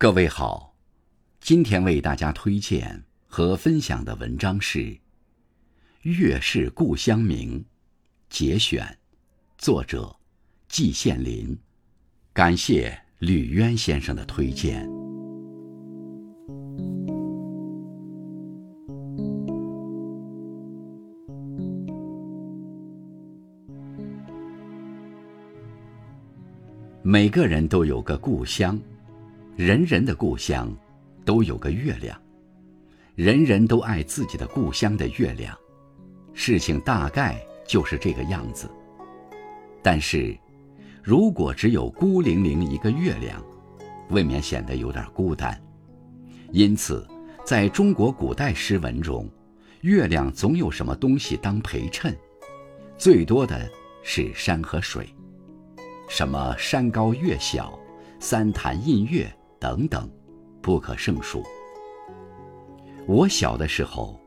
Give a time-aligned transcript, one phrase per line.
[0.00, 0.74] 各位好，
[1.42, 4.78] 今天为大家推荐和分享的文章是
[6.00, 7.60] 《月是故乡明》
[8.30, 8.96] 节选，
[9.58, 10.16] 作者
[10.68, 11.54] 季羡林，
[12.32, 14.88] 感谢吕渊先生的推荐。
[27.02, 28.80] 每个人都有个故乡，
[29.62, 30.74] 人人的故乡
[31.22, 32.18] 都有个月亮，
[33.14, 35.54] 人人都爱自己的故乡的月亮，
[36.32, 38.70] 事情大概就是这个样子。
[39.82, 40.34] 但是，
[41.02, 43.44] 如果只有孤零零一个月亮，
[44.08, 45.62] 未免显得有点孤单。
[46.52, 47.06] 因此，
[47.44, 49.28] 在中国古代诗文中，
[49.82, 52.16] 月亮总有什么东西当陪衬，
[52.96, 53.70] 最多的
[54.02, 55.06] 是山和水。
[56.08, 57.78] 什么山高月小、
[58.20, 59.30] 三潭印月
[59.60, 60.10] 等等，
[60.62, 61.44] 不可胜数。
[63.06, 64.18] 我小的时候，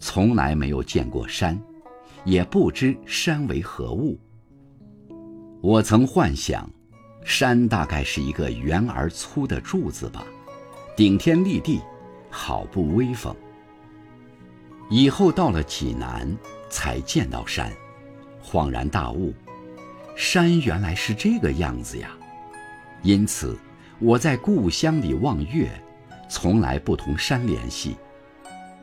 [0.00, 1.58] 从来没有见过山，
[2.24, 4.18] 也不知山为何物。
[5.60, 6.68] 我曾幻想，
[7.24, 10.26] 山大概是一个圆而粗的柱子吧，
[10.96, 11.80] 顶天立地，
[12.28, 13.34] 好不威风。
[14.90, 16.28] 以后到了济南，
[16.68, 17.72] 才见到山，
[18.44, 19.32] 恍然大悟。
[20.16, 22.10] 山原来是这个样子呀，
[23.02, 23.56] 因此
[24.04, 25.70] 我在故乡里望月，
[26.28, 27.94] 从来不同山联系。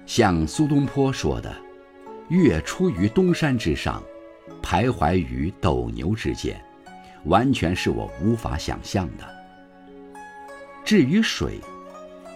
[0.05, 1.53] 像苏东坡说的
[2.31, 4.01] ：“月出于东山之上，
[4.63, 6.57] 徘徊于斗牛之间”，
[7.27, 9.29] 完全是我无法想象的。
[10.85, 11.59] 至于水，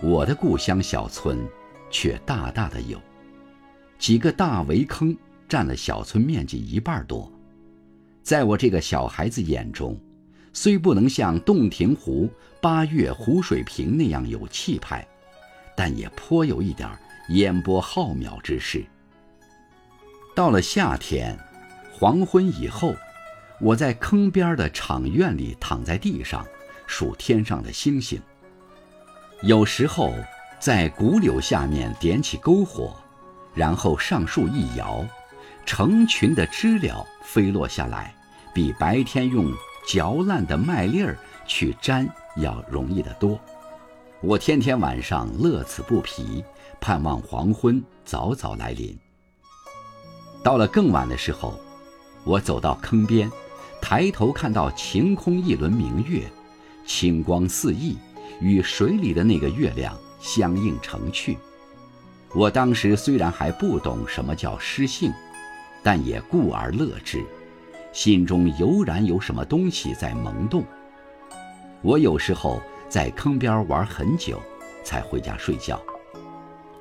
[0.02, 1.40] 我的故乡小村
[1.90, 3.02] 却大大的有，
[3.98, 5.16] 几个大围坑
[5.48, 7.32] 占了小村面积一半多。
[8.22, 9.98] 在我这个小孩子眼中，
[10.54, 12.30] 虽不能像洞庭湖、
[12.62, 15.06] 八月湖水平那样有气派，
[15.76, 16.88] 但也颇有一点
[17.30, 18.86] 烟波浩渺之势。
[20.36, 21.38] 到了夏天，
[21.92, 22.96] 黄昏以后，
[23.60, 26.46] 我在坑边的场院里躺在地上，
[26.86, 28.22] 数天上的星星。
[29.42, 30.14] 有时候
[30.60, 32.96] 在古柳下面点起篝火，
[33.54, 35.06] 然后上树一摇。
[35.66, 38.14] 成群的知了飞落下来，
[38.54, 39.52] 比白天用
[39.86, 42.08] 嚼烂的麦粒儿去粘
[42.38, 43.40] 要容易得多。
[44.22, 46.44] 我天天晚上乐此不疲，
[46.80, 48.98] 盼望黄昏早早来临。
[50.44, 51.60] 到了更晚的时候，
[52.24, 53.32] 我走到坑边，
[53.82, 56.24] 抬头看到晴空一轮明月，
[56.86, 57.98] 清光四溢，
[58.40, 61.38] 与水里的那个月亮相映成趣。
[62.34, 65.12] 我当时虽然还不懂什么叫诗性。
[65.86, 67.22] 但也故而乐之，
[67.94, 70.64] 心中油然有什么东西在萌动。
[71.82, 72.60] 我有时候
[72.90, 74.42] 在坑边玩很久，
[74.84, 75.80] 才回家睡觉，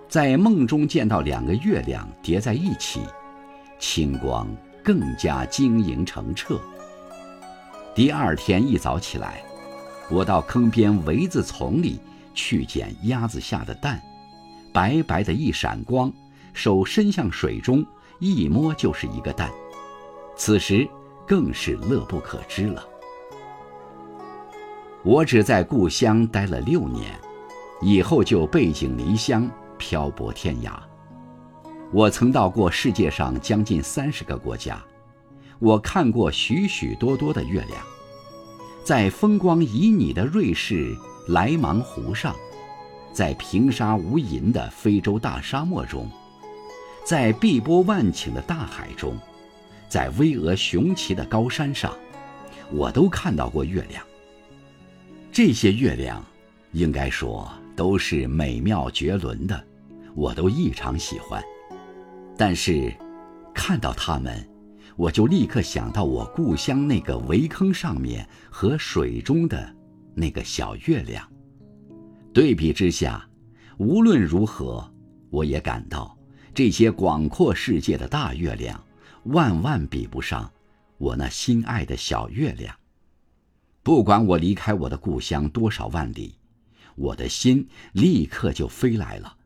[0.09, 3.03] 在梦中见到两个月亮叠在一起，
[3.78, 4.49] 清光
[4.83, 6.59] 更加晶莹澄澈。
[7.94, 9.43] 第二天一早起来，
[10.11, 12.00] 我到坑边苇子丛里
[12.33, 14.00] 去捡鸭子下的蛋，
[14.73, 16.11] 白白的一闪光，
[16.55, 17.84] 手伸向水中。
[18.19, 19.50] 一摸就是一个蛋，
[20.37, 20.89] 此时
[21.32, 22.87] 更是乐不可支了。
[25.03, 27.19] 我只在故乡待了六年，
[27.81, 30.72] 以后就背井离乡，漂泊天涯。
[31.91, 34.78] 我曾到过世界上将近三十个国家，
[35.59, 37.82] 我看过许许多多的月亮，
[38.84, 40.94] 在风光旖旎的瑞士
[41.28, 42.37] 莱芒湖上，
[43.10, 46.06] 在平沙无垠的非洲大沙漠中。
[47.06, 49.16] 在碧波万顷的大海中，
[49.93, 51.95] 在巍峨雄奇的高山上，
[52.71, 54.03] 我都看到过月亮。
[55.31, 56.25] 这些月亮，
[56.73, 59.63] 应该说都是美妙绝伦的，
[60.15, 61.43] 我都异常喜欢。
[62.39, 62.91] 但是，
[63.53, 64.49] 看到它们，
[64.97, 69.77] 我就立刻想到我故乡那个围坑上面和水中的
[70.15, 71.23] 那个小月亮。
[72.33, 73.29] 对比之下，
[73.77, 74.91] 无论如何，
[75.29, 76.17] 我也感到。
[76.55, 78.83] 这些广阔世界的大月亮，
[79.25, 80.53] 万万比不上
[80.99, 82.77] 我那心爱的小月亮。
[83.83, 86.39] 不管我离开我的故乡多少万里，
[86.95, 89.37] 我的心立刻就飞来了。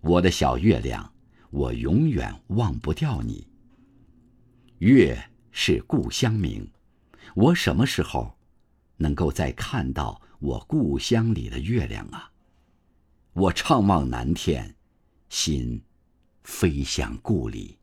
[0.00, 1.12] 我的小月亮，
[1.50, 3.46] 我永远忘不掉你。
[4.78, 6.68] 月是故乡明，
[7.34, 8.36] 我什么时候
[8.96, 12.30] 能够再看到我故乡里的月亮啊？
[13.32, 14.74] 我怅望南天，
[15.28, 15.82] 心。
[16.44, 17.78] 飞向故里。